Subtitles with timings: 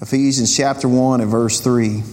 [0.00, 2.04] Ephesians chapter 1 and verse 3.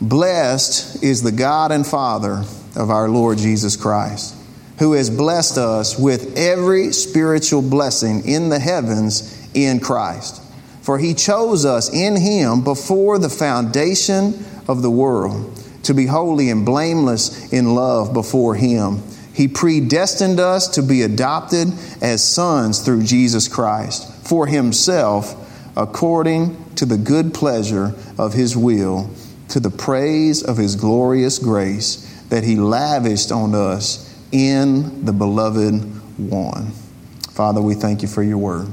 [0.00, 4.34] Blessed is the God and Father of our Lord Jesus Christ,
[4.80, 10.42] who has blessed us with every spiritual blessing in the heavens in Christ.
[10.82, 16.50] For he chose us in him before the foundation of the world to be holy
[16.50, 19.04] and blameless in love before him.
[19.32, 21.68] He predestined us to be adopted
[22.02, 25.44] as sons through Jesus Christ for himself
[25.76, 29.10] according to the good pleasure of his will
[29.48, 35.82] to the praise of his glorious grace that he lavished on us in the beloved
[36.18, 36.70] one.
[37.32, 38.68] Father, we thank you for your word.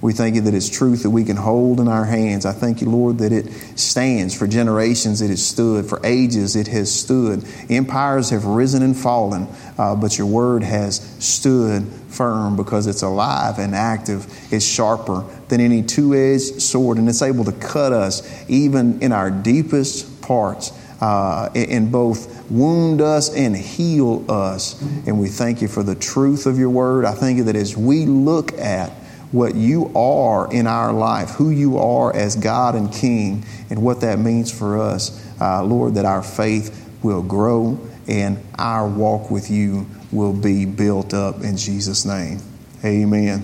[0.00, 2.46] We thank you that it's truth that we can hold in our hands.
[2.46, 5.20] I thank you, Lord, that it stands for generations.
[5.20, 6.56] It has stood for ages.
[6.56, 7.44] It has stood.
[7.68, 9.46] Empires have risen and fallen,
[9.76, 14.26] uh, but your word has stood firm because it's alive and active.
[14.52, 19.12] It's sharper than any two edged sword, and it's able to cut us even in
[19.12, 24.80] our deepest parts uh, and both wound us and heal us.
[25.06, 27.04] And we thank you for the truth of your word.
[27.04, 28.90] I thank you that as we look at
[29.32, 34.00] what you are in our life, who you are as God and King, and what
[34.00, 39.50] that means for us, uh, Lord, that our faith will grow and our walk with
[39.50, 42.40] you will be built up in Jesus' name.
[42.84, 43.42] Amen.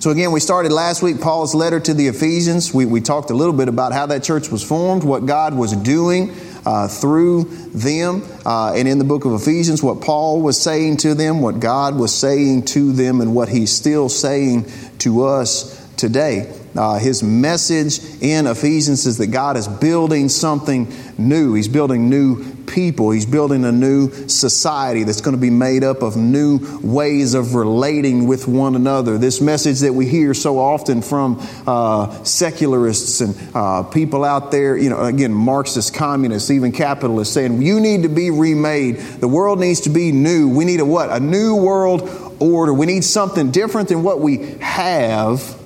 [0.00, 2.72] So, again, we started last week Paul's letter to the Ephesians.
[2.72, 5.76] We, we talked a little bit about how that church was formed, what God was
[5.76, 6.34] doing
[6.64, 8.22] uh, through them.
[8.46, 11.96] Uh, and in the book of Ephesians, what Paul was saying to them, what God
[11.96, 16.50] was saying to them, and what he's still saying to us today.
[16.74, 21.52] Uh, his message in Ephesians is that God is building something new.
[21.52, 23.10] He's building new people.
[23.10, 27.54] He's building a new society that's going to be made up of new ways of
[27.54, 29.18] relating with one another.
[29.18, 34.76] This message that we hear so often from uh, secularists and uh, people out there,
[34.76, 38.96] you know, again, Marxist, communists, even capitalists, saying you need to be remade.
[38.96, 40.48] The world needs to be new.
[40.48, 41.10] We need a what?
[41.10, 42.72] A new world order.
[42.72, 45.59] We need something different than what we have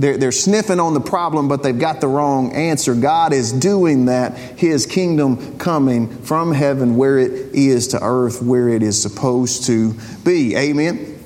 [0.00, 2.94] they're, they're sniffing on the problem, but they've got the wrong answer.
[2.94, 8.68] God is doing that, His kingdom coming from heaven where it is to earth, where
[8.68, 9.94] it is supposed to
[10.24, 10.56] be.
[10.56, 11.18] Amen.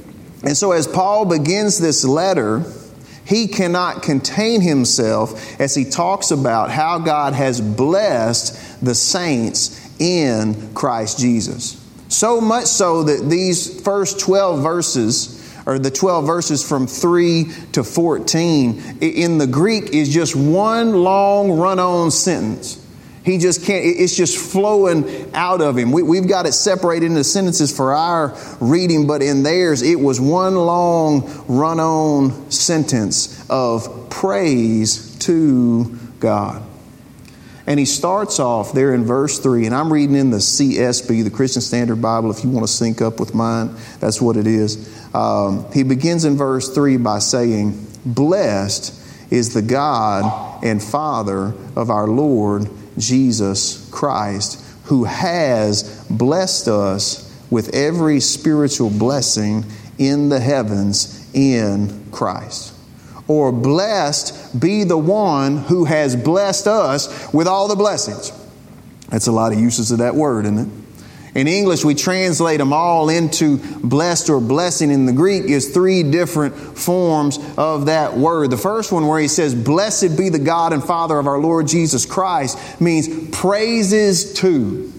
[0.43, 2.65] And so, as Paul begins this letter,
[3.25, 10.75] he cannot contain himself as he talks about how God has blessed the saints in
[10.75, 11.81] Christ Jesus.
[12.09, 15.34] So much so that these first 12 verses
[15.67, 21.53] or the 12 verses from 3 to 14 in the Greek is just one long
[21.53, 22.81] run on sentence.
[23.25, 25.93] He just can't, it's just flowing out of him.
[25.93, 30.21] We, have got it separated into sentences for our reading, but in theirs, it was
[30.21, 35.85] one long run on sentence of praise to
[36.21, 36.63] God.
[37.67, 41.31] And he starts off there in verse 3, and I'm reading in the CSB, the
[41.31, 42.31] Christian Standard Bible.
[42.31, 44.87] If you want to sync up with mine, that's what it is.
[45.15, 51.89] Um, he begins in verse 3 by saying, Blessed is the God and Father of
[51.89, 59.65] our Lord Jesus Christ, who has blessed us with every spiritual blessing
[59.97, 62.74] in the heavens in Christ.
[63.27, 68.33] Or blessed be the one who has blessed us with all the blessings.
[69.09, 70.85] That's a lot of uses of that word, isn't it?
[71.35, 74.93] In English, we translate them all into blessed or blessing.
[74.93, 78.51] In the Greek, is three different forms of that word.
[78.51, 81.67] The first one, where he says, Blessed be the God and Father of our Lord
[81.67, 84.94] Jesus Christ, means praises to.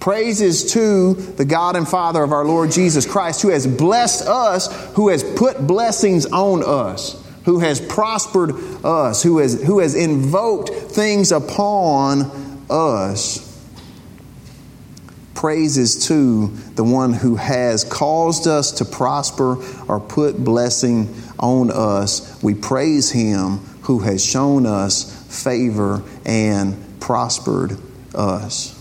[0.00, 4.94] Praises to the God and Father of our Lord Jesus Christ, who has blessed us,
[4.94, 8.52] who has put blessings on us, who has prospered
[8.84, 13.50] us, who has, who has invoked things upon us
[15.40, 19.56] praises to the one who has caused us to prosper
[19.88, 21.08] or put blessing
[21.38, 22.42] on us.
[22.42, 27.78] We praise him who has shown us favor and prospered
[28.14, 28.79] us.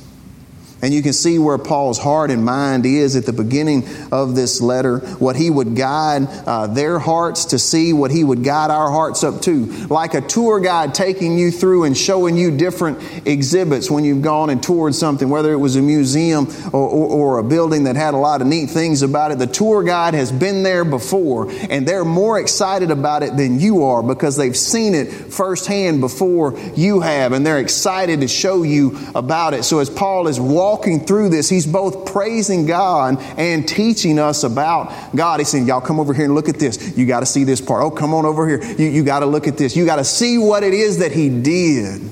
[0.81, 4.62] And you can see where Paul's heart and mind is at the beginning of this
[4.62, 8.90] letter, what he would guide uh, their hearts to see, what he would guide our
[8.90, 9.66] hearts up to.
[9.88, 14.50] Like a tour guide taking you through and showing you different exhibits when you've gone
[14.50, 18.14] and toured something, whether it was a museum or, or, or a building that had
[18.14, 19.40] a lot of neat things about it.
[19.40, 23.84] The tour guide has been there before, and they're more excited about it than you
[23.84, 28.98] are because they've seen it firsthand before you have, and they're excited to show you
[29.14, 29.64] about it.
[29.64, 34.44] So as Paul is walking, walking through this, he's both praising God and teaching us
[34.44, 35.39] about God.
[35.39, 36.95] He's saying, Y'all come over here and look at this.
[36.95, 37.83] You got to see this part.
[37.83, 38.63] Oh, come on over here.
[38.63, 39.75] You, you got to look at this.
[39.75, 42.04] You got to see what it is that he did.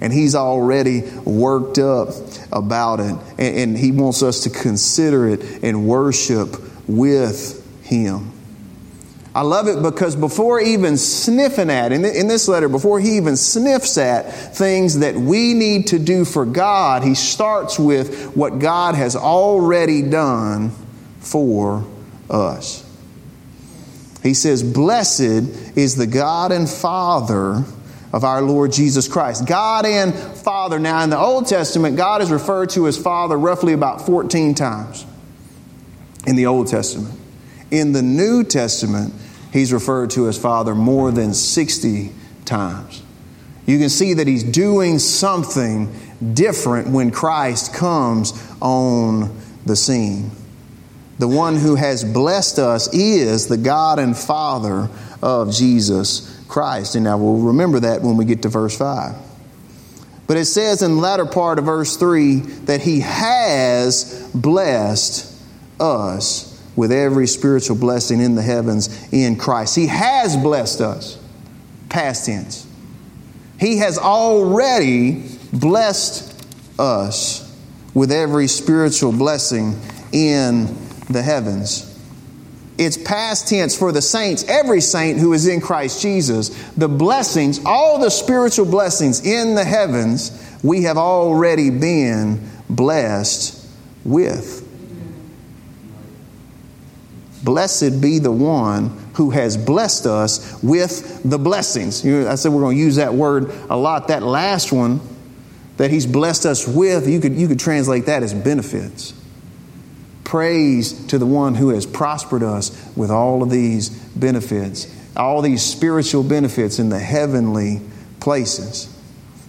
[0.00, 2.08] And he's already worked up
[2.50, 3.14] about it.
[3.38, 6.56] And, and he wants us to consider it and worship
[6.88, 8.32] with him.
[9.34, 13.36] I love it because before even sniffing at, in, in this letter, before he even
[13.36, 18.94] sniffs at things that we need to do for God, he starts with what God
[18.94, 20.70] has already done
[21.20, 21.86] for
[22.28, 22.84] us.
[24.22, 27.64] He says, Blessed is the God and Father
[28.12, 29.46] of our Lord Jesus Christ.
[29.46, 30.78] God and Father.
[30.78, 35.06] Now, in the Old Testament, God is referred to as Father roughly about 14 times
[36.26, 37.18] in the Old Testament.
[37.70, 39.14] In the New Testament,
[39.52, 42.12] he's referred to as Father more than 60
[42.44, 43.02] times.
[43.66, 45.94] You can see that he's doing something
[46.34, 50.32] different when Christ comes on the scene.
[51.18, 54.88] The one who has blessed us is the God and Father
[55.22, 56.96] of Jesus Christ.
[56.96, 59.14] And now we'll remember that when we get to verse 5.
[60.26, 65.32] But it says in the latter part of verse 3 that he has blessed
[65.78, 69.76] us with every spiritual blessing in the heavens in Christ.
[69.76, 71.18] He has blessed us,
[71.88, 72.66] past tense.
[73.60, 76.46] He has already blessed
[76.78, 77.48] us
[77.94, 79.78] with every spiritual blessing
[80.12, 80.76] in
[81.10, 81.88] the heavens.
[82.78, 86.48] It's past tense for the saints, every saint who is in Christ Jesus.
[86.72, 90.32] The blessings, all the spiritual blessings in the heavens,
[90.62, 93.64] we have already been blessed
[94.04, 94.68] with.
[97.42, 102.04] Blessed be the one who has blessed us with the blessings.
[102.04, 104.08] You know, I said we're going to use that word a lot.
[104.08, 105.00] That last one
[105.76, 109.12] that he's blessed us with, you could, you could translate that as benefits.
[110.24, 115.62] Praise to the one who has prospered us with all of these benefits, all these
[115.62, 117.80] spiritual benefits in the heavenly
[118.20, 118.88] places.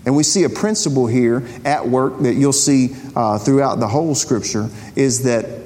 [0.05, 4.15] And we see a principle here at work that you'll see uh, throughout the whole
[4.15, 5.62] scripture is that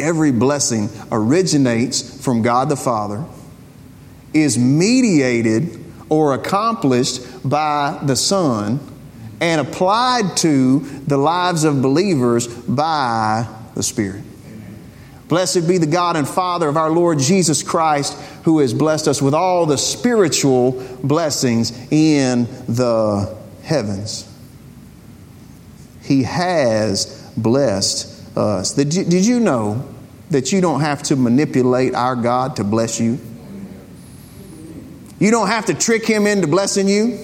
[0.00, 3.24] every blessing originates from God the Father,
[4.34, 8.80] is mediated or accomplished by the Son,
[9.40, 14.22] and applied to the lives of believers by the Spirit.
[15.28, 19.20] Blessed be the God and Father of our Lord Jesus Christ, who has blessed us
[19.20, 20.72] with all the spiritual
[21.04, 24.24] blessings in the heavens.
[26.02, 28.72] He has blessed us.
[28.72, 29.86] Did you, did you know
[30.30, 33.18] that you don't have to manipulate our God to bless you?
[35.18, 37.18] You don't have to trick him into blessing you.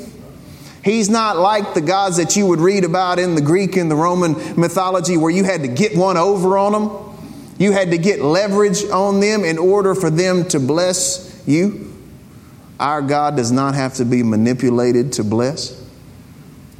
[0.85, 3.95] He's not like the gods that you would read about in the Greek and the
[3.95, 7.55] Roman mythology where you had to get one over on them.
[7.57, 11.93] You had to get leverage on them in order for them to bless you.
[12.81, 15.81] Our God does not have to be manipulated to bless.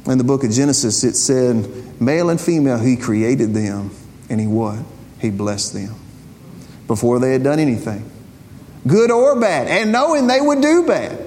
[0.05, 3.89] In the book of Genesis, it said, male and female, He created them.
[4.29, 4.79] And he what?
[5.19, 5.95] He blessed them
[6.87, 8.09] before they had done anything,
[8.85, 11.19] good or bad, and knowing they would do bad.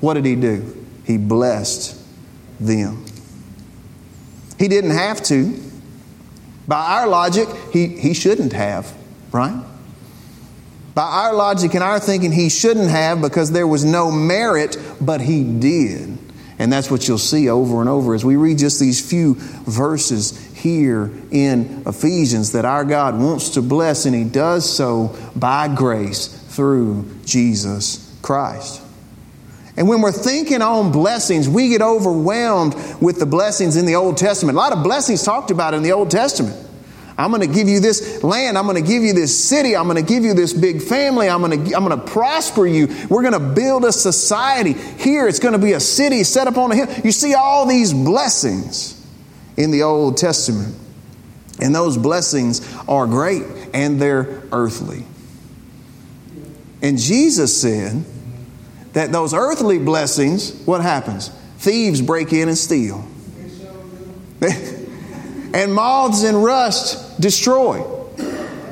[0.00, 0.86] What did he do?
[1.04, 1.98] He blessed
[2.60, 3.04] them.
[4.58, 5.58] He didn't have to.
[6.66, 8.92] By our logic, he, he shouldn't have,
[9.32, 9.64] right?
[10.94, 15.20] By our logic and our thinking, he shouldn't have because there was no merit, but
[15.20, 16.18] he did.
[16.58, 20.47] And that's what you'll see over and over as we read just these few verses
[20.58, 26.26] here in Ephesians that our God wants to bless, and He does so by grace
[26.26, 28.82] through Jesus Christ.
[29.76, 34.16] And when we're thinking on blessings, we get overwhelmed with the blessings in the Old
[34.16, 34.56] Testament.
[34.56, 36.56] A lot of blessings talked about in the Old Testament.
[37.16, 38.58] I'm going to give you this land.
[38.58, 39.76] I'm going to give you this city.
[39.76, 41.28] I'm going to give you this big family.
[41.28, 42.88] I'm going to, I'm going to prosper you.
[43.08, 44.72] We're going to build a society.
[44.72, 46.88] Here, it's going to be a city set up on a hill.
[47.04, 48.97] You see all these blessings
[49.58, 50.74] in the Old Testament.
[51.60, 53.42] And those blessings are great
[53.74, 55.04] and they're earthly.
[56.80, 58.04] And Jesus said
[58.92, 61.30] that those earthly blessings, what happens?
[61.58, 63.04] Thieves break in and steal.
[65.52, 67.80] and moths and rust destroy.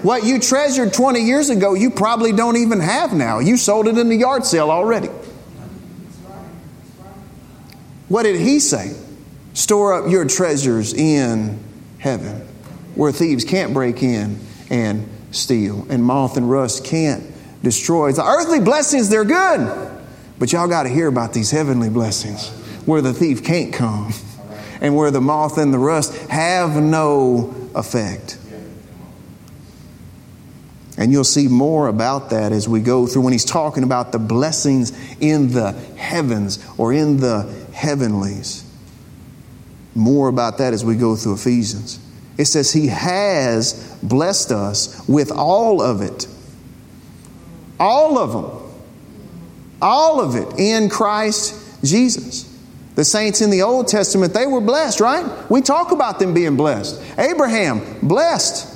[0.02, 3.40] What you treasured 20 years ago, you probably don't even have now.
[3.40, 5.08] You sold it in the yard sale already.
[8.08, 8.94] What did he say?
[9.56, 11.58] Store up your treasures in
[11.96, 12.46] heaven,
[12.94, 17.24] where thieves can't break in and steal, and moth and rust can't
[17.62, 18.12] destroy.
[18.12, 19.90] The earthly blessings, they're good,
[20.38, 22.50] but y'all got to hear about these heavenly blessings
[22.84, 24.12] where the thief can't come
[24.82, 28.38] and where the moth and the rust have no effect.
[30.98, 34.18] And you'll see more about that as we go through when he's talking about the
[34.18, 38.65] blessings in the heavens or in the heavenlies.
[39.96, 41.98] More about that as we go through Ephesians.
[42.38, 46.28] It says, He has blessed us with all of it.
[47.80, 48.72] All of them.
[49.80, 52.52] All of it in Christ Jesus.
[52.94, 55.50] The saints in the Old Testament, they were blessed, right?
[55.50, 57.00] We talk about them being blessed.
[57.18, 58.74] Abraham, blessed,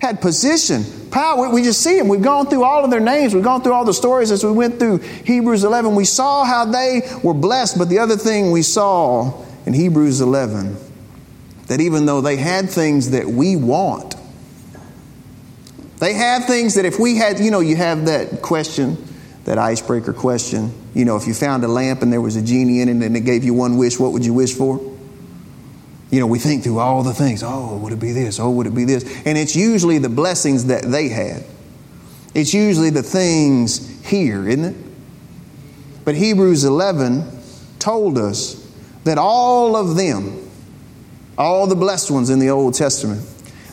[0.00, 1.48] had position, power.
[1.48, 2.08] We just see them.
[2.08, 3.34] We've gone through all of their names.
[3.34, 5.94] We've gone through all the stories as we went through Hebrews 11.
[5.94, 10.76] We saw how they were blessed, but the other thing we saw in Hebrews 11
[11.66, 14.14] that even though they had things that we want,
[15.98, 19.02] they had things that if we had, you know, you have that question,
[19.44, 20.72] that icebreaker question.
[20.94, 23.16] You know, if you found a lamp and there was a genie in it and
[23.16, 24.78] it gave you one wish, what would you wish for?
[26.10, 27.42] You know, we think through all the things.
[27.42, 28.38] Oh, would it be this?
[28.38, 29.04] Oh, would it be this?
[29.24, 31.44] And it's usually the blessings that they had.
[32.34, 34.76] It's usually the things here, isn't it?
[36.04, 37.24] But Hebrews 11
[37.78, 38.63] told us
[39.04, 40.50] that all of them,
[41.36, 43.22] all the blessed ones in the Old Testament,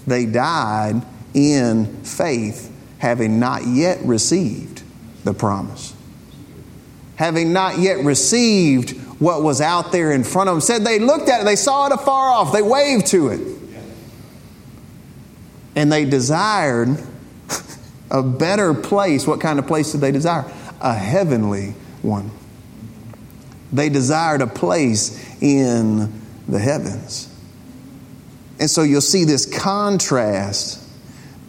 [0.06, 1.02] they died
[1.34, 4.84] in faith, having not yet received
[5.24, 5.96] the promise.
[7.16, 10.62] Having not yet received what was out there in front of them.
[10.62, 13.58] Said they looked at it, they saw it afar off, they waved to it.
[15.76, 17.02] And they desired
[18.12, 19.26] a better place.
[19.26, 20.52] What kind of place did they desire?
[20.82, 22.32] A heavenly one.
[23.72, 26.12] They desired a place in
[26.48, 27.28] the heavens.
[28.60, 30.80] And so you'll see this contrast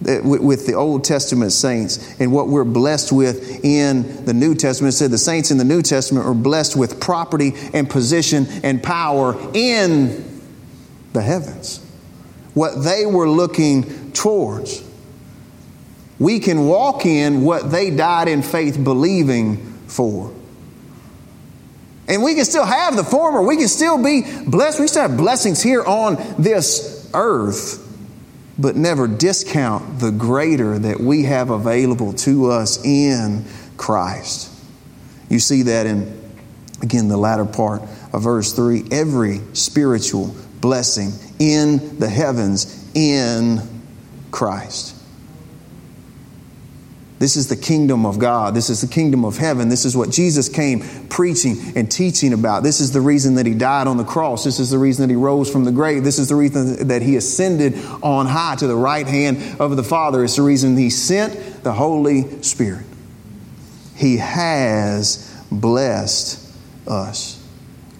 [0.00, 4.95] with the Old Testament saints and what we're blessed with in the New Testament.
[4.95, 8.83] It said the saints in the New Testament are blessed with property and position and
[8.83, 10.43] power in
[11.12, 11.85] the heavens.
[12.55, 14.83] What they were looking towards.
[16.19, 20.33] We can walk in what they died in faith believing for.
[22.12, 23.40] And we can still have the former.
[23.40, 24.78] We can still be blessed.
[24.78, 27.78] We still have blessings here on this earth,
[28.59, 33.47] but never discount the greater that we have available to us in
[33.78, 34.50] Christ.
[35.31, 36.21] You see that in,
[36.83, 37.81] again, the latter part
[38.12, 43.62] of verse 3 every spiritual blessing in the heavens in
[44.31, 44.92] Christ.
[47.23, 48.52] This is the kingdom of God.
[48.52, 49.69] This is the kingdom of heaven.
[49.69, 52.64] This is what Jesus came preaching and teaching about.
[52.64, 54.43] This is the reason that he died on the cross.
[54.43, 56.02] This is the reason that he rose from the grave.
[56.02, 59.85] This is the reason that he ascended on high to the right hand of the
[59.85, 60.25] Father.
[60.25, 62.87] It's the reason he sent the Holy Spirit.
[63.95, 66.45] He has blessed
[66.88, 67.41] us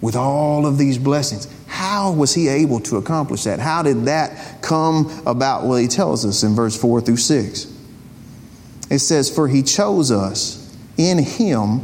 [0.01, 1.47] with all of these blessings.
[1.67, 3.61] How was he able to accomplish that?
[3.61, 5.63] How did that come about?
[5.63, 7.72] Well, he tells us in verse 4 through 6.
[8.93, 11.81] It says, For he chose us in him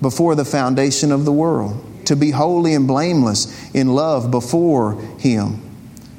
[0.00, 5.60] before the foundation of the world to be holy and blameless in love before him.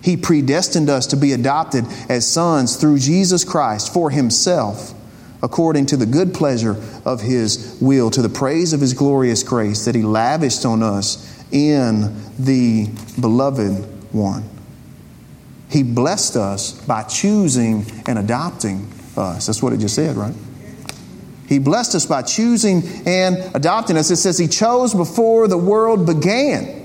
[0.03, 4.93] He predestined us to be adopted as sons through Jesus Christ for himself,
[5.41, 9.85] according to the good pleasure of his will, to the praise of his glorious grace
[9.85, 12.87] that he lavished on us in the
[13.19, 14.47] beloved one.
[15.71, 19.45] He blessed us by choosing and adopting us.
[19.45, 20.33] That's what it just said, right?
[21.47, 24.11] He blessed us by choosing and adopting us.
[24.11, 26.77] It says He chose before the world began.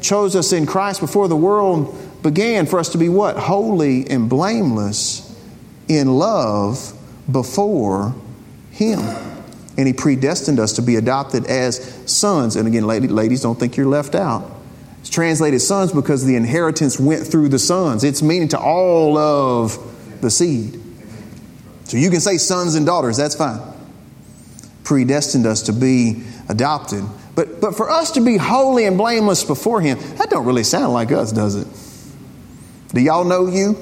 [0.00, 3.36] Chose us in Christ before the world began for us to be what?
[3.36, 5.26] Holy and blameless
[5.86, 6.94] in love
[7.30, 8.14] before
[8.70, 9.00] Him.
[9.76, 11.78] And He predestined us to be adopted as
[12.10, 12.56] sons.
[12.56, 14.50] And again, ladies, don't think you're left out.
[15.00, 18.02] It's translated sons because the inheritance went through the sons.
[18.02, 19.78] It's meaning to all of
[20.20, 20.80] the seed.
[21.84, 23.60] So you can say sons and daughters, that's fine.
[24.84, 27.04] Predestined us to be adopted.
[27.34, 30.92] But, but for us to be holy and blameless before Him, that don't really sound
[30.92, 31.66] like us, does it?
[32.94, 33.76] Do y'all know you?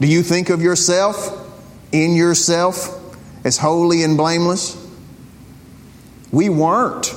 [0.00, 1.48] Do you think of yourself,
[1.92, 2.98] in yourself,
[3.44, 4.76] as holy and blameless?
[6.32, 7.14] We weren't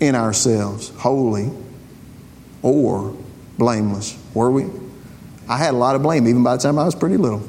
[0.00, 1.50] in ourselves holy
[2.62, 3.16] or
[3.56, 4.66] blameless, were we?
[5.48, 7.42] I had a lot of blame even by the time I was pretty little.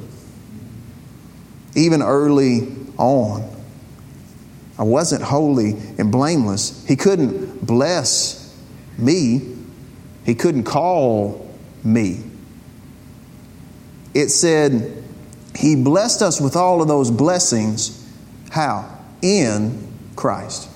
[1.75, 3.47] Even early on,
[4.77, 6.85] I wasn't holy and blameless.
[6.87, 8.57] He couldn't bless
[8.97, 9.55] me,
[10.25, 11.49] He couldn't call
[11.83, 12.23] me.
[14.13, 15.03] It said,
[15.55, 17.95] He blessed us with all of those blessings.
[18.49, 18.97] How?
[19.21, 20.69] In Christ.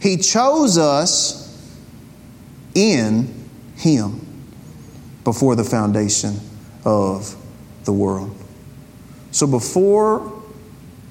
[0.00, 1.42] He chose us
[2.74, 3.45] in
[3.76, 4.20] Him
[5.24, 6.40] before the foundation
[6.84, 7.36] of
[7.84, 8.34] the world.
[9.30, 10.42] So before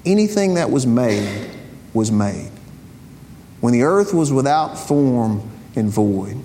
[0.04, 1.50] anything that was made
[1.94, 2.50] was made,
[3.60, 6.38] when the earth was without form and void,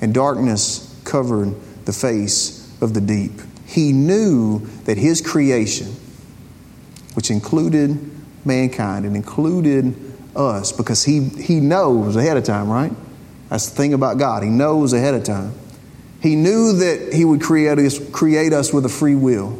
[0.00, 3.32] and darkness covered the face of the deep,
[3.66, 5.94] he knew that his creation,
[7.14, 8.10] which included
[8.44, 9.94] mankind and included
[10.34, 12.92] us, because he, he knows ahead of time, right?
[13.50, 14.42] That's the thing about God.
[14.42, 15.52] He knows ahead of time.
[16.22, 19.58] He knew that He would create us, create us with a free will.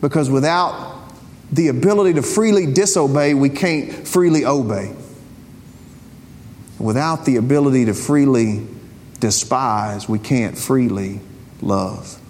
[0.00, 1.02] Because without
[1.50, 4.94] the ability to freely disobey, we can't freely obey.
[6.78, 8.66] Without the ability to freely
[9.18, 11.20] despise, we can't freely
[11.60, 12.20] love.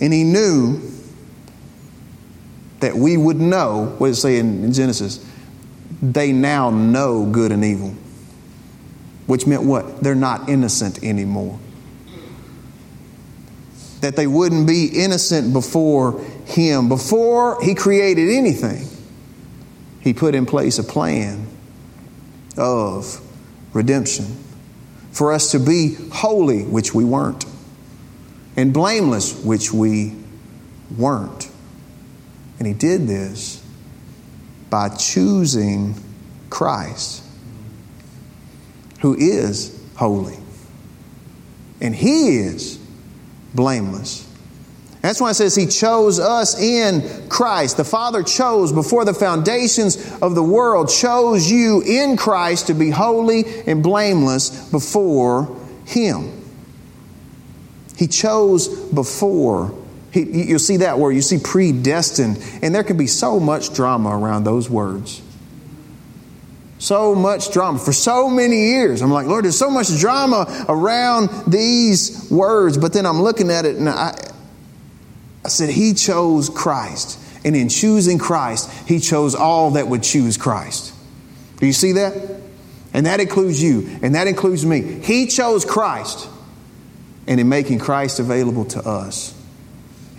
[0.00, 0.80] And he knew
[2.80, 5.24] that we would know, what does it say in, in Genesis?
[6.02, 7.94] They now know good and evil.
[9.26, 10.02] Which meant what?
[10.02, 11.58] They're not innocent anymore.
[14.00, 16.88] That they wouldn't be innocent before him.
[16.88, 18.86] Before he created anything,
[20.00, 21.46] he put in place a plan
[22.56, 23.20] of
[23.72, 24.36] redemption
[25.12, 27.44] for us to be holy, which we weren't,
[28.56, 30.16] and blameless, which we
[30.96, 31.50] weren't.
[32.58, 33.59] And he did this
[34.70, 35.94] by choosing
[36.48, 37.22] Christ,
[39.00, 40.38] who is holy.
[41.80, 42.78] And he is
[43.54, 44.26] blameless.
[45.02, 47.78] That's why it says he chose us in Christ.
[47.78, 52.90] The Father chose before the foundations of the world, chose you in Christ to be
[52.90, 56.30] holy and blameless before him.
[57.96, 59.74] He chose before.
[60.12, 61.12] He, you'll see that word.
[61.12, 62.42] You see predestined.
[62.62, 65.22] And there can be so much drama around those words.
[66.78, 69.02] So much drama for so many years.
[69.02, 72.78] I'm like, Lord, there's so much drama around these words.
[72.78, 74.16] But then I'm looking at it and I,
[75.44, 77.18] I said, He chose Christ.
[77.44, 80.94] And in choosing Christ, He chose all that would choose Christ.
[81.58, 82.40] Do you see that?
[82.92, 84.80] And that includes you, and that includes me.
[84.80, 86.28] He chose Christ.
[87.26, 89.39] And in making Christ available to us,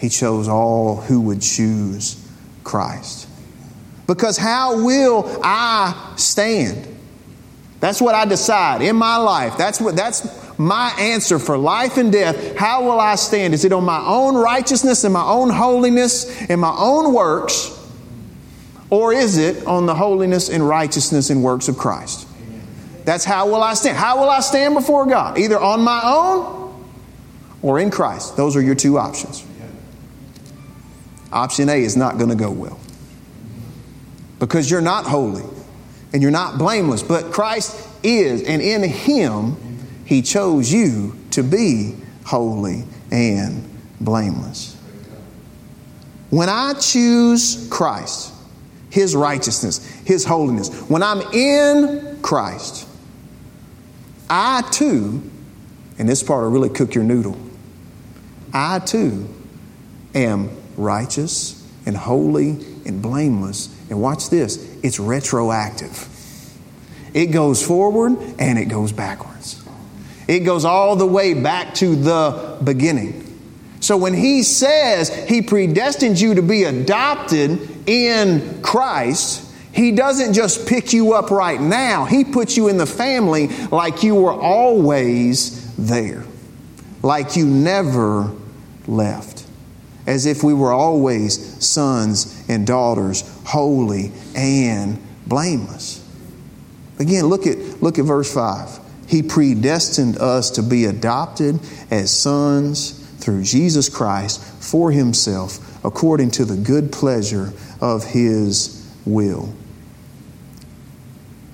[0.02, 2.22] He chose all who would choose
[2.64, 3.30] Christ.
[4.08, 6.88] Because how will I stand?
[7.80, 9.58] That's what I decide in my life.
[9.58, 10.28] That's what that's
[10.62, 13.54] my answer for life and death, how will I stand?
[13.54, 17.78] Is it on my own righteousness and my own holiness and my own works?
[18.92, 22.28] Or is it on the holiness and righteousness and works of Christ?
[23.06, 23.98] That's how will I stand.
[23.98, 25.40] How will I stand before God?
[25.40, 26.92] Either on my own
[27.64, 28.38] or in Christ.
[28.38, 29.44] Those are your two options.
[31.32, 32.80] Option A is not going to go well
[34.40, 35.44] because you're not holy
[36.14, 39.56] and you're not blameless, but Christ is, and in Him,
[40.06, 43.64] he chose you to be holy and
[44.02, 44.76] blameless.
[46.32, 48.34] When I choose Christ,
[48.90, 52.88] His righteousness, His holiness, when I'm in Christ,
[54.30, 55.30] I too,
[55.98, 57.38] and this part will really cook your noodle,
[58.54, 59.30] I too
[60.16, 60.50] am
[60.82, 62.52] righteous and holy
[62.86, 63.76] and blameless.
[63.90, 66.08] And watch this it's retroactive.
[67.14, 69.62] It goes forward and it goes backwards.
[70.28, 73.28] It goes all the way back to the beginning.
[73.82, 80.68] So when he says he predestined you to be adopted in Christ, he doesn't just
[80.68, 82.06] pick you up right now.
[82.06, 86.24] He puts you in the family like you were always there,
[87.02, 88.32] like you never
[88.88, 89.41] left,
[90.06, 96.04] as if we were always sons and daughters, holy and blameless.
[97.00, 98.80] Again, look at, look at verse 5.
[99.08, 101.60] He predestined us to be adopted
[101.90, 109.54] as sons through Jesus Christ for Himself, according to the good pleasure of His will.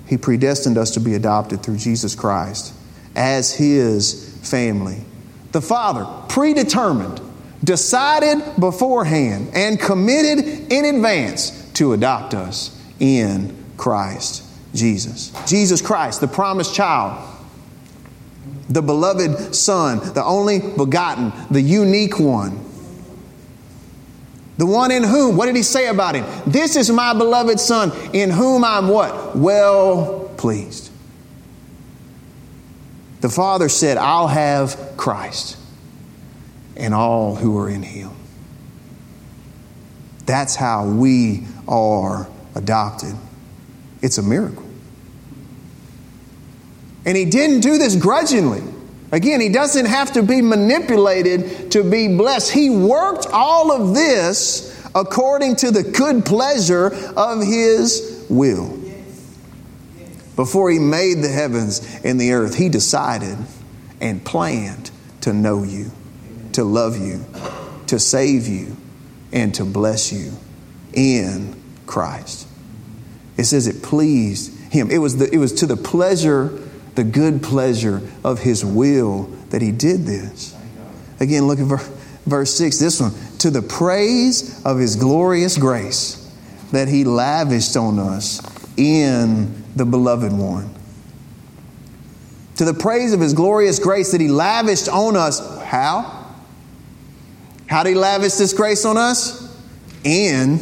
[0.06, 2.72] He predestined us to be adopted through Jesus Christ
[3.14, 5.02] as His family.
[5.52, 7.20] The Father predetermined,
[7.62, 14.44] decided beforehand, and committed in advance to adopt us in Christ
[14.74, 15.32] Jesus.
[15.46, 17.24] Jesus Christ, the promised child
[18.68, 22.64] the beloved Son, the only begotten, the unique one.
[24.58, 26.26] The one in whom, what did he say about him?
[26.46, 29.36] This is my beloved Son, in whom I'm what?
[29.36, 30.90] Well pleased.
[33.20, 35.56] The Father said, I'll have Christ
[36.78, 38.10] and all who are in him.
[40.24, 43.14] That's how we are adopted.
[44.00, 44.64] It's a miracle.
[47.04, 48.62] And he didn't do this grudgingly.
[49.10, 52.52] Again, he doesn't have to be manipulated to be blessed.
[52.52, 58.78] He worked all of this according to the good pleasure of his will.
[60.36, 63.38] Before he made the heavens and the earth, he decided
[64.00, 64.90] and planned
[65.22, 65.90] to know you,
[66.58, 67.24] to love you,
[67.86, 68.76] to save you,
[69.32, 70.32] and to bless you
[70.92, 71.54] in
[71.86, 72.48] Christ.
[73.36, 74.90] It says it pleased him.
[74.90, 76.48] It was, the, it was to the pleasure,
[76.96, 80.56] the good pleasure of his will that he did this.
[81.20, 81.86] Again, look at verse,
[82.26, 83.12] verse 6, this one.
[83.38, 86.28] To the praise of his glorious grace
[86.72, 88.42] that he lavished on us
[88.76, 90.74] in the beloved one.
[92.56, 95.62] To the praise of his glorious grace that he lavished on us.
[95.62, 96.17] How?
[97.68, 99.46] How did he lavish this grace on us?
[100.04, 100.58] In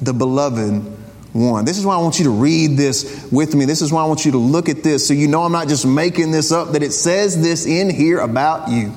[0.00, 0.94] the beloved
[1.32, 1.64] one.
[1.64, 3.64] This is why I want you to read this with me.
[3.64, 5.68] This is why I want you to look at this so you know I'm not
[5.68, 8.92] just making this up, that it says this in here about you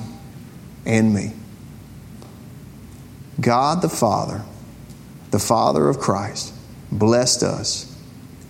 [0.86, 1.32] and me.
[3.40, 4.42] God the Father,
[5.30, 6.54] the Father of Christ,
[6.92, 7.94] blessed us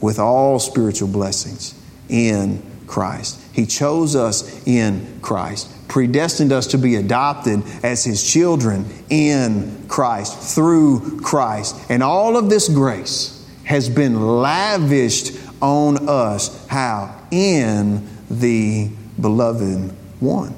[0.00, 1.74] with all spiritual blessings
[2.08, 3.40] in Christ.
[3.52, 10.54] He chose us in Christ, predestined us to be adopted as His children in Christ,
[10.54, 11.76] through Christ.
[11.88, 16.66] And all of this grace has been lavished on us.
[16.68, 17.14] How?
[17.30, 20.54] In the beloved one.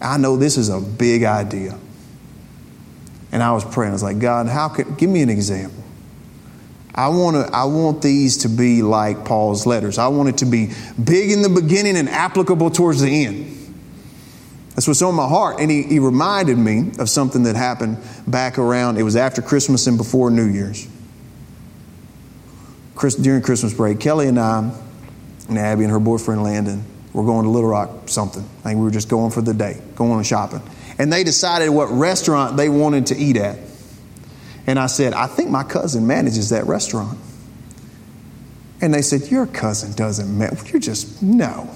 [0.00, 1.78] I know this is a big idea.
[3.32, 3.90] And I was praying.
[3.90, 5.82] I was like, God, how could give me an example?
[6.96, 9.98] I want to I want these to be like Paul's letters.
[9.98, 10.70] I want it to be
[11.02, 13.52] big in the beginning and applicable towards the end.
[14.70, 15.60] That's what's on my heart.
[15.60, 19.86] And he, he reminded me of something that happened back around, it was after Christmas
[19.86, 20.86] and before New Year's.
[22.94, 24.70] Chris, during Christmas break, Kelly and I,
[25.48, 28.42] and Abby and her boyfriend Landon, were going to Little Rock something.
[28.60, 30.62] I think we were just going for the day, going shopping
[30.98, 33.58] and they decided what restaurant they wanted to eat at.
[34.66, 37.18] And I said, I think my cousin manages that restaurant.
[38.80, 40.72] And they said, Your cousin doesn't manage.
[40.72, 41.70] You're just, no.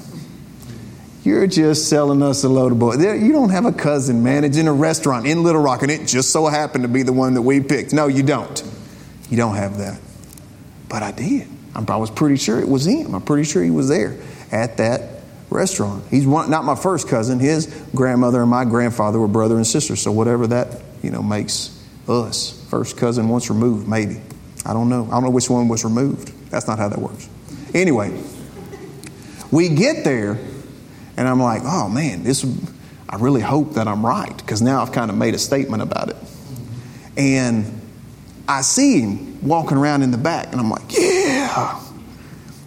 [1.23, 2.95] You're just selling us a load of boy.
[2.95, 6.47] You don't have a cousin managing a restaurant in Little Rock, and it just so
[6.47, 7.93] happened to be the one that we picked.
[7.93, 8.63] No, you don't.
[9.29, 10.01] You don't have that.
[10.89, 11.47] But I did.
[11.75, 13.15] I was pretty sure it was him.
[13.15, 14.19] I'm pretty sure he was there
[14.51, 16.05] at that restaurant.
[16.11, 17.39] He's one, not my first cousin.
[17.39, 19.97] His grandmother and my grandfather were brother and sister.
[19.97, 24.21] So whatever that you know makes us first cousin once removed, maybe.
[24.65, 25.07] I don't know.
[25.07, 26.33] I don't know which one was removed.
[26.51, 27.29] That's not how that works.
[27.75, 28.23] Anyway,
[29.51, 30.39] we get there,
[31.17, 32.47] and I'm like, oh man, this.
[33.09, 36.11] I really hope that I'm right because now I've kind of made a statement about
[36.11, 36.17] it.
[37.17, 37.81] And
[38.47, 41.83] I see him walking around in the back, and I'm like, yeah.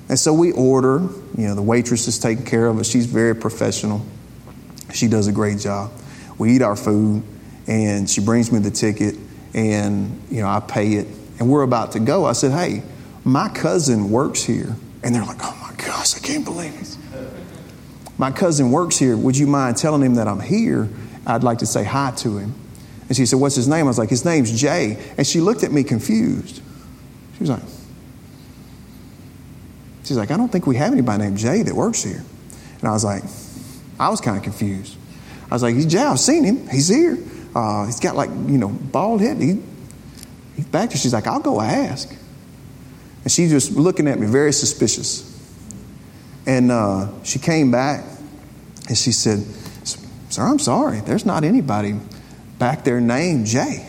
[0.10, 1.00] And so we order,
[1.38, 2.90] you know, the waitress is taking care of us.
[2.90, 4.06] She's very professional.
[4.94, 5.92] She does a great job.
[6.38, 7.24] We eat our food,
[7.68, 9.16] and she brings me the ticket,
[9.54, 11.08] and, you know, I pay it.
[11.40, 12.26] And we're about to go.
[12.26, 12.84] I said, hey,
[13.24, 14.76] my cousin works here.
[15.04, 16.98] And they're like, oh my gosh, I can't believe it.
[18.18, 19.18] My cousin works here.
[19.18, 20.90] Would you mind telling him that I'm here?
[21.26, 22.54] I'd like to say hi to him.
[23.08, 23.86] And she said, What's his name?
[23.86, 24.98] I was like, His name's Jay.
[25.18, 26.62] And she looked at me confused.
[27.34, 27.64] She was like,
[30.04, 32.24] She's like, I don't think we have anybody named Jay that works here.
[32.80, 33.24] And I was like,
[34.00, 34.98] I was kind of confused.
[35.50, 36.68] I was like, Jay, I've seen him.
[36.68, 37.18] He's here.
[37.56, 39.38] Uh, he's got like, you know, bald head.
[39.38, 39.62] He,
[40.56, 40.98] he's back there.
[40.98, 42.10] She's like, I'll go ask.
[43.24, 45.30] And she's just looking at me very suspicious.
[46.46, 48.04] And uh, she came back
[48.88, 49.44] and she said,
[50.30, 51.00] Sir, I'm sorry.
[51.02, 51.94] There's not anybody
[52.58, 53.88] back there named Jay.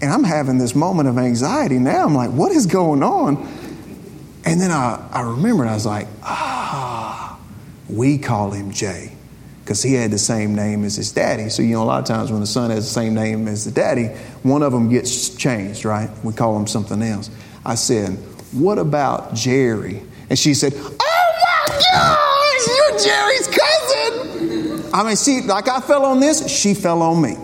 [0.00, 2.06] And I'm having this moment of anxiety now.
[2.06, 3.36] I'm like, what is going on?
[4.44, 7.38] And then I, I remembered, I was like, ah,
[7.88, 9.09] we call him Jay
[9.60, 11.48] because he had the same name as his daddy.
[11.48, 13.64] So, you know, a lot of times when the son has the same name as
[13.64, 14.06] the daddy,
[14.42, 16.10] one of them gets changed, right?
[16.24, 17.30] We call him something else.
[17.64, 18.10] I said,
[18.52, 20.02] what about Jerry?
[20.28, 24.90] And she said, oh my gosh, you're Jerry's cousin.
[24.92, 27.36] I mean, see, like I fell on this, she fell on me.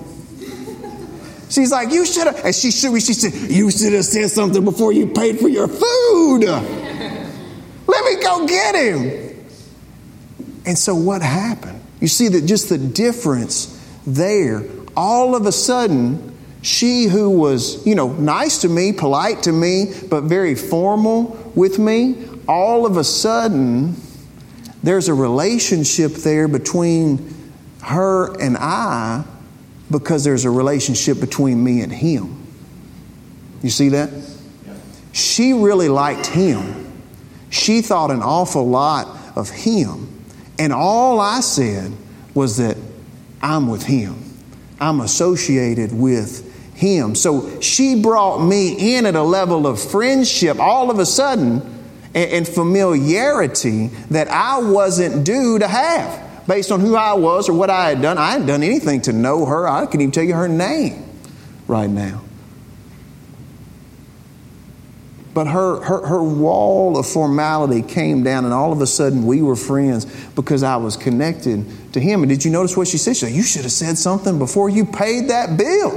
[1.49, 4.65] She's like, you should have, and she should, she said, you should have said something
[4.65, 6.43] before you paid for your food.
[6.43, 9.47] Let me go get him.
[10.67, 11.76] And so what happened?
[12.01, 13.73] You see that just the difference
[14.07, 14.65] there.
[14.97, 19.93] All of a sudden, she who was, you know, nice to me, polite to me,
[20.09, 23.97] but very formal with me, all of a sudden,
[24.83, 27.35] there's a relationship there between
[27.83, 29.25] her and I
[29.91, 32.47] because there's a relationship between me and him.
[33.63, 34.11] You see that?
[35.13, 36.93] She really liked him.
[37.51, 40.16] She thought an awful lot of him.
[40.59, 41.93] And all I said
[42.35, 42.77] was that
[43.43, 44.23] I'm with him.
[44.81, 47.15] I'm associated with him.
[47.15, 51.75] So she brought me in at a level of friendship all of a sudden
[52.15, 57.71] and, familiarity that I wasn't due to have based on who I was or what
[57.71, 58.19] I had done.
[58.19, 59.69] I hadn't done anything to know her.
[59.69, 61.05] I can't even tell you her name
[61.67, 62.23] right now.
[65.37, 69.43] But her, her, her wall of formality came down, and all of a sudden we
[69.43, 72.23] were friends because I was connected to him.
[72.23, 73.17] And did you notice what she said?
[73.17, 75.93] She said, You should have said something before you paid that bill.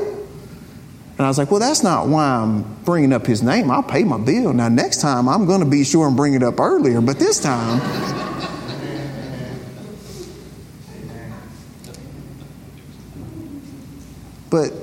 [1.18, 3.72] And I was like, Well, that's not why I'm bringing up his name.
[3.72, 4.52] I'll pay my bill.
[4.52, 7.40] Now, next time I'm going to be sure and bring it up earlier, but this
[7.40, 7.80] time.
[14.50, 14.74] but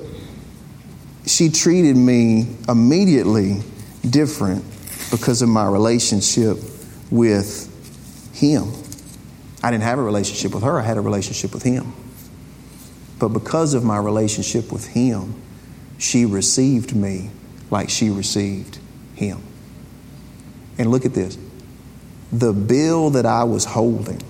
[1.27, 3.61] she treated me immediately
[4.09, 4.64] different
[5.11, 6.59] because of my relationship
[7.11, 7.73] with
[8.35, 8.73] Him.
[9.62, 11.92] I didn't have a relationship with her, I had a relationship with Him.
[13.19, 15.40] But because of my relationship with Him,
[15.99, 17.31] she received me
[17.71, 18.79] like she received
[19.14, 19.42] Him.
[20.79, 21.38] And look at this
[22.33, 24.21] the bill that I was holding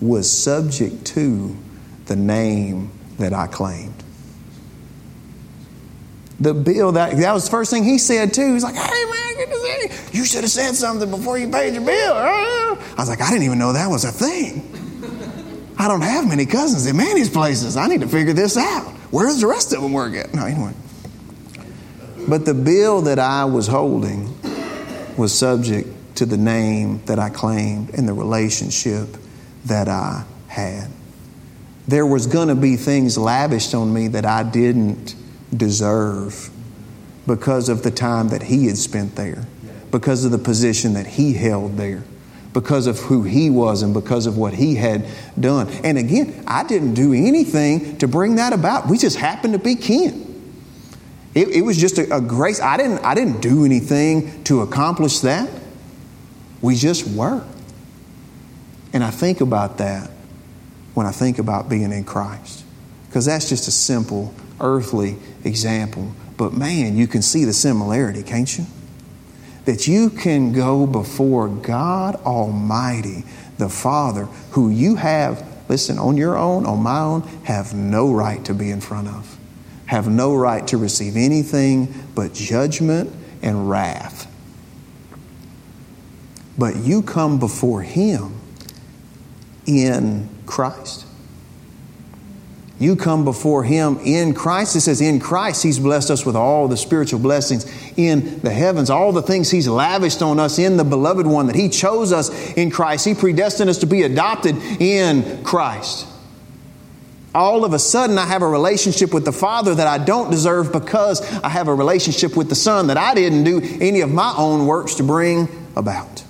[0.00, 1.56] was subject to
[2.06, 4.02] the name that I claimed
[6.38, 8.52] the bill that that was the first thing he said too.
[8.52, 10.20] He's like, "Hey man, good to see you.
[10.20, 13.30] You should have said something before you paid your bill." Uh, I was like, "I
[13.30, 15.74] didn't even know that was a thing.
[15.78, 17.76] I don't have many cousins in many places.
[17.76, 18.92] I need to figure this out.
[19.10, 20.72] Where's the rest of them work at?" No, anyway.
[22.28, 24.36] But the bill that I was holding
[25.16, 29.08] was subject to the name that I claimed and the relationship
[29.66, 30.88] that I had.
[31.88, 35.14] There was going to be things lavished on me that I didn't
[35.56, 36.50] deserve
[37.26, 39.44] because of the time that he had spent there,
[39.90, 42.04] because of the position that he held there,
[42.52, 45.06] because of who he was and because of what he had
[45.38, 45.68] done.
[45.84, 48.88] And again, I didn't do anything to bring that about.
[48.88, 50.24] We just happened to be kin.
[51.34, 52.60] It, it was just a, a grace.
[52.60, 55.50] I didn't, I didn't do anything to accomplish that.
[56.62, 57.44] We just were.
[58.94, 60.10] And I think about that
[60.94, 62.64] when I think about being in Christ,
[63.08, 66.12] because that's just a simple earthly example.
[66.36, 68.66] But man, you can see the similarity, can't you?
[69.64, 73.24] That you can go before God Almighty,
[73.58, 78.44] the Father, who you have, listen, on your own, on my own, have no right
[78.44, 79.36] to be in front of,
[79.86, 84.32] have no right to receive anything but judgment and wrath.
[86.58, 88.40] But you come before Him
[89.66, 91.05] in Christ.
[92.78, 94.76] You come before Him in Christ.
[94.76, 97.64] It says, in Christ, He's blessed us with all the spiritual blessings
[97.96, 101.56] in the heavens, all the things He's lavished on us in the beloved one, that
[101.56, 103.06] He chose us in Christ.
[103.06, 106.06] He predestined us to be adopted in Christ.
[107.34, 110.72] All of a sudden, I have a relationship with the Father that I don't deserve
[110.72, 114.34] because I have a relationship with the Son that I didn't do any of my
[114.36, 116.25] own works to bring about.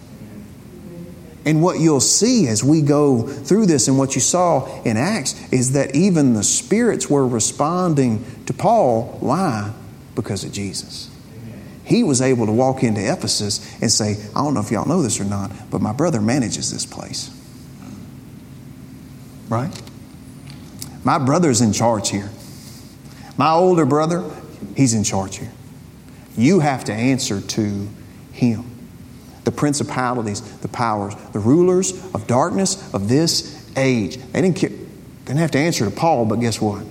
[1.47, 5.41] And what you'll see as we go through this and what you saw in Acts
[5.53, 9.17] is that even the spirits were responding to Paul.
[9.21, 9.73] Why?
[10.17, 11.09] Because of Jesus.
[11.85, 15.03] He was able to walk into Ephesus and say, I don't know if y'all know
[15.03, 17.31] this or not, but my brother manages this place.
[19.49, 19.71] Right?
[21.05, 22.31] My brother's in charge here.
[23.37, 24.29] My older brother,
[24.77, 25.53] he's in charge here.
[26.37, 27.89] You have to answer to
[28.33, 28.76] him
[29.47, 34.17] the principalities, the powers, the rulers of darkness of this age.
[34.17, 36.85] They didn't, care, didn't have to answer to Paul, but guess what?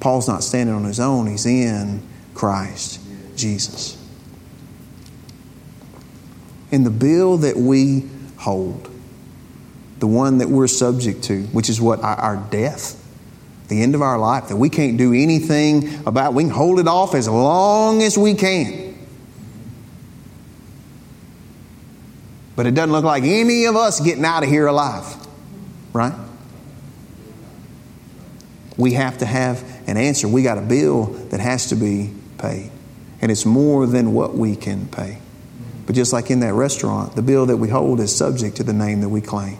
[0.00, 2.02] Paul's not standing on his own, he's in
[2.34, 3.00] Christ
[3.36, 3.96] Jesus.
[6.72, 8.90] In the bill that we hold,
[10.00, 13.00] the one that we're subject to, which is what our, our death,
[13.68, 16.88] the end of our life, that we can't do anything about, we can hold it
[16.88, 18.83] off as long as we can.
[22.56, 25.16] But it doesn't look like any of us getting out of here alive,
[25.92, 26.14] right?
[28.76, 30.28] We have to have an answer.
[30.28, 32.70] We got a bill that has to be paid,
[33.20, 35.18] and it's more than what we can pay.
[35.86, 38.72] But just like in that restaurant, the bill that we hold is subject to the
[38.72, 39.58] name that we claim.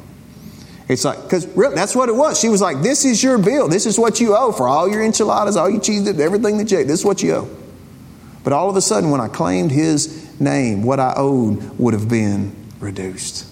[0.89, 2.39] It's like, because that's what it was.
[2.39, 3.69] She was like, This is your bill.
[3.69, 6.79] This is what you owe for all your enchiladas, all your cheese everything that you
[6.79, 6.87] ate.
[6.87, 7.57] This is what you owe.
[8.43, 12.09] But all of a sudden, when I claimed his name, what I owed would have
[12.09, 13.47] been reduced.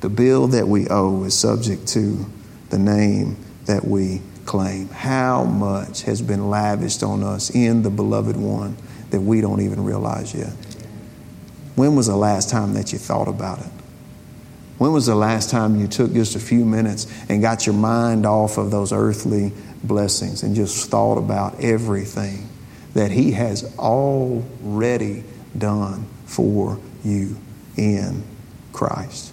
[0.00, 2.24] The bill that we owe is subject to
[2.68, 4.88] the name that we claim.
[4.88, 8.76] How much has been lavished on us in the beloved one
[9.10, 10.52] that we don't even realize yet.
[11.76, 13.72] When was the last time that you thought about it?
[14.78, 18.24] When was the last time you took just a few minutes and got your mind
[18.24, 19.52] off of those earthly
[19.84, 22.48] blessings and just thought about everything
[22.94, 25.24] that He has already
[25.56, 27.36] done for you
[27.76, 28.22] in
[28.72, 29.32] Christ?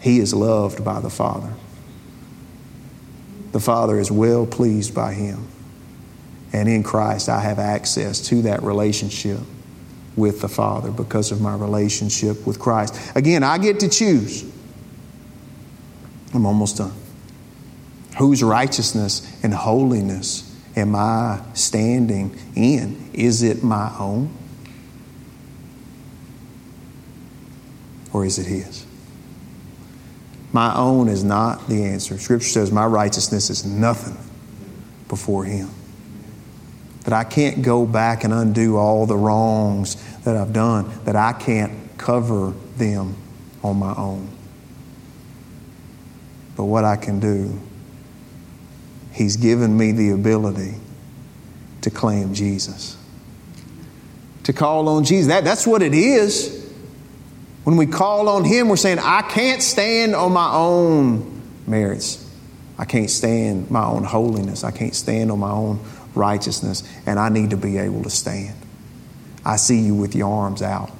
[0.00, 1.52] He is loved by the Father.
[3.52, 5.48] The Father is well pleased by Him.
[6.52, 9.40] And in Christ, I have access to that relationship
[10.16, 13.12] with the Father because of my relationship with Christ.
[13.14, 14.50] Again, I get to choose.
[16.34, 16.92] I'm almost done.
[18.18, 20.47] Whose righteousness and holiness
[20.78, 23.10] am I standing in?
[23.12, 24.30] Is it my own?
[28.12, 28.86] Or is it His?
[30.52, 32.18] My own is not the answer.
[32.18, 34.16] Scripture says my righteousness is nothing
[35.08, 35.70] before Him.
[37.04, 41.32] That I can't go back and undo all the wrongs that I've done, that I
[41.32, 43.16] can't cover them
[43.62, 44.28] on my own.
[46.56, 47.58] But what I can do,
[49.18, 50.76] He's given me the ability
[51.80, 52.96] to claim Jesus.
[54.44, 55.26] To call on Jesus.
[55.26, 56.72] That, that's what it is.
[57.64, 62.24] When we call on Him, we're saying, I can't stand on my own merits.
[62.78, 64.62] I can't stand my own holiness.
[64.62, 65.80] I can't stand on my own
[66.14, 68.54] righteousness, and I need to be able to stand.
[69.44, 70.92] I see you with your arms out.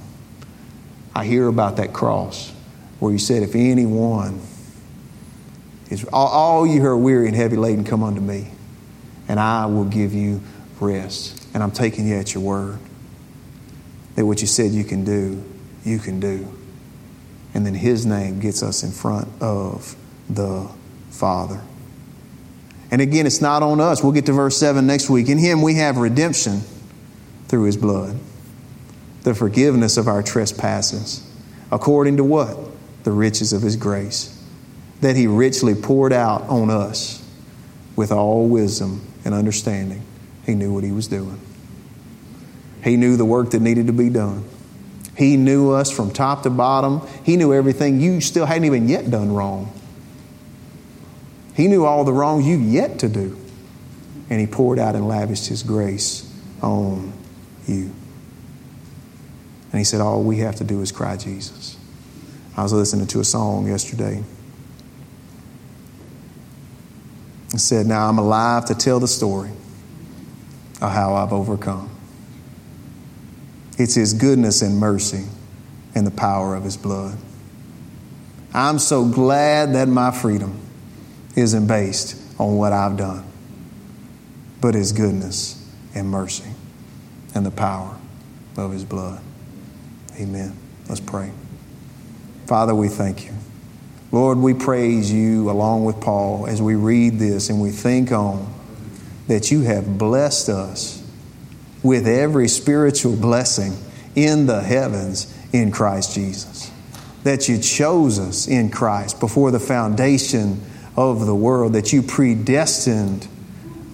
[1.14, 2.52] I hear about that cross
[2.98, 4.40] where you said, If anyone
[5.90, 8.50] is all, all you who are weary and heavy laden, come unto me,
[9.28, 10.40] and I will give you
[10.80, 11.46] rest.
[11.54, 12.78] And I'm taking you at your word
[14.14, 15.42] that what you said you can do,
[15.84, 16.52] you can do.
[17.54, 19.96] And then His name gets us in front of
[20.28, 20.68] the
[21.10, 21.60] Father.
[22.90, 24.02] And again, it's not on us.
[24.02, 25.28] We'll get to verse 7 next week.
[25.28, 26.62] In Him we have redemption
[27.48, 28.18] through His blood,
[29.22, 31.28] the forgiveness of our trespasses,
[31.70, 32.56] according to what?
[33.04, 34.37] The riches of His grace,
[35.00, 37.24] that He richly poured out on us
[37.96, 40.02] with all wisdom and understanding.
[40.44, 41.40] He knew what He was doing,
[42.82, 44.44] He knew the work that needed to be done.
[45.16, 47.02] He knew us from top to bottom.
[47.24, 49.72] He knew everything you still hadn't even yet done wrong.
[51.56, 53.36] He knew all the wrongs you've yet to do.
[54.30, 56.32] And He poured out and lavished His grace
[56.62, 57.12] on
[57.66, 57.90] you.
[59.72, 61.76] And He said, All we have to do is cry Jesus.
[62.56, 64.22] I was listening to a song yesterday.
[67.52, 69.50] It said, Now I'm alive to tell the story
[70.80, 71.90] of how I've overcome.
[73.78, 75.24] It's His goodness and mercy
[75.94, 77.16] and the power of His blood.
[78.52, 80.58] I'm so glad that my freedom
[81.36, 83.24] isn't based on what I've done,
[84.60, 85.54] but His goodness
[85.94, 86.50] and mercy
[87.34, 87.96] and the power
[88.56, 89.20] of His blood.
[90.18, 90.56] Amen.
[90.88, 91.30] Let's pray.
[92.46, 93.37] Father, we thank you.
[94.10, 98.54] Lord, we praise you along with Paul as we read this and we think on
[99.26, 101.02] that you have blessed us
[101.82, 103.76] with every spiritual blessing
[104.14, 106.70] in the heavens in Christ Jesus.
[107.24, 110.62] That you chose us in Christ before the foundation
[110.96, 113.28] of the world, that you predestined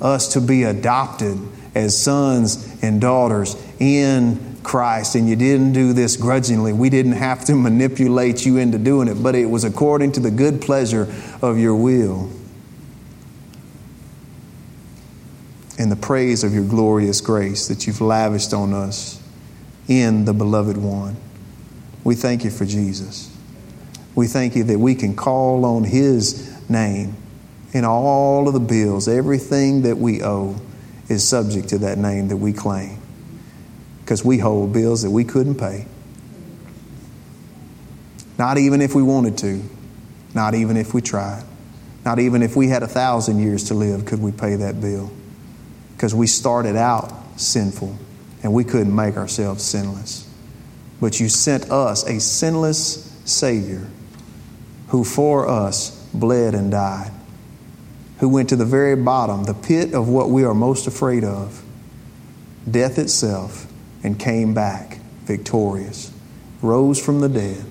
[0.00, 1.38] us to be adopted
[1.74, 5.14] as sons and daughters in Christ.
[5.14, 6.72] And you didn't do this grudgingly.
[6.72, 10.30] We didn't have to manipulate you into doing it, but it was according to the
[10.30, 12.30] good pleasure of your will.
[15.78, 19.20] and the praise of your glorious grace that you've lavished on us
[19.88, 21.16] in the beloved one.
[22.04, 23.34] We thank you for Jesus.
[24.14, 27.16] We thank you that we can call on his name
[27.72, 29.08] in all of the bills.
[29.08, 30.56] Everything that we owe
[31.08, 32.98] is subject to that name that we claim
[34.04, 35.86] because we hold bills that we couldn't pay.
[38.38, 39.62] Not even if we wanted to,
[40.34, 41.42] not even if we tried,
[42.04, 45.10] not even if we had a thousand years to live, could we pay that bill
[45.96, 47.96] because we started out sinful
[48.42, 50.28] and we couldn't make ourselves sinless.
[51.00, 53.88] But you sent us a sinless Savior
[54.88, 57.10] who for us bled and died,
[58.18, 61.62] who went to the very bottom, the pit of what we are most afraid of,
[62.70, 63.66] death itself,
[64.04, 66.12] and came back victorious,
[66.62, 67.64] rose from the dead,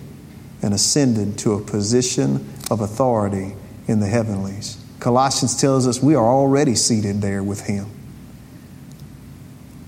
[0.61, 3.53] and ascended to a position of authority
[3.87, 4.83] in the heavenlies.
[4.99, 7.85] Colossians tells us we are already seated there with Him.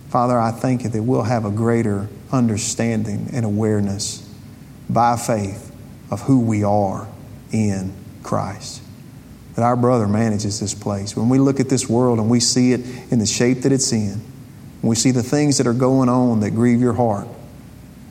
[0.09, 4.21] Father, I thank you that we'll have a greater understanding and awareness
[4.89, 5.75] by faith
[6.11, 7.07] of who we are
[7.51, 7.93] in
[8.23, 8.81] Christ.
[9.55, 11.15] That our brother manages this place.
[11.15, 12.81] When we look at this world and we see it
[13.11, 14.21] in the shape that it's in,
[14.87, 17.27] we see the things that are going on that grieve your heart,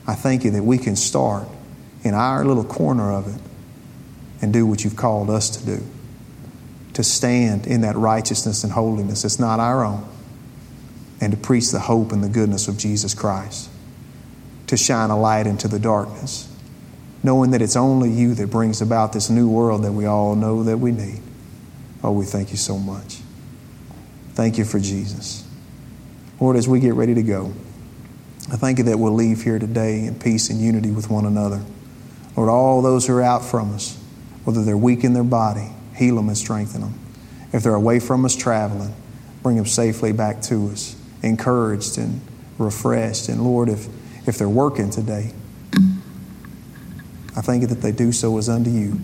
[0.07, 1.49] I thank you that we can start
[2.03, 3.41] in our little corner of it
[4.43, 5.83] and do what you've called us to do.
[6.95, 9.25] To stand in that righteousness and holiness.
[9.25, 10.07] It's not our own.
[11.21, 13.71] And to preach the hope and the goodness of Jesus Christ.
[14.69, 16.51] To shine a light into the darkness.
[17.23, 20.63] Knowing that it's only you that brings about this new world that we all know
[20.65, 21.23] that we need.
[22.03, 23.21] Oh, we thank you so much.
[24.35, 25.43] Thank you for Jesus.
[26.41, 27.53] Lord, as we get ready to go,
[28.53, 31.63] I thank you that we'll leave here today in peace and unity with one another.
[32.37, 33.99] Lord, all those who are out from us,
[34.45, 36.99] whether they're weak in their body, heal them and strengthen them.
[37.53, 38.95] If they're away from us traveling,
[39.43, 42.21] bring them safely back to us, encouraged and
[42.59, 43.29] refreshed.
[43.29, 43.87] And Lord, if,
[44.29, 45.33] if they're working today,
[47.37, 48.99] I thank you that they do so as unto you.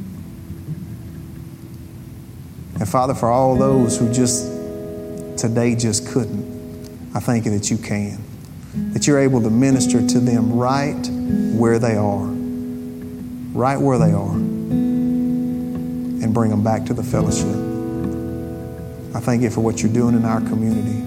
[2.78, 4.46] And Father, for all those who just
[5.38, 6.59] today just couldn't,
[7.14, 8.22] I thank you that you can.
[8.92, 11.06] That you're able to minister to them right
[11.56, 12.26] where they are.
[13.52, 14.32] Right where they are.
[16.22, 17.48] And bring them back to the fellowship.
[19.14, 20.98] I thank you for what you're doing in our community.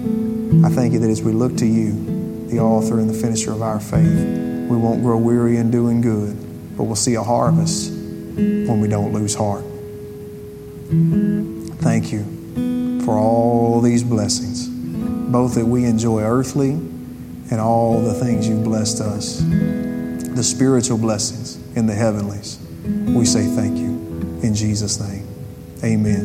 [0.66, 3.62] I thank you that as we look to you, the author and the finisher of
[3.62, 4.20] our faith,
[4.68, 6.36] we won't grow weary in doing good,
[6.76, 9.64] but we'll see a harvest when we don't lose heart.
[11.80, 14.68] Thank you for all these blessings,
[15.34, 21.56] both that we enjoy earthly and all the things you've blessed us, the spiritual blessings
[21.76, 22.56] in the heavenlies.
[22.84, 23.88] We say thank you.
[24.44, 25.26] In Jesus' name,
[25.82, 26.22] amen.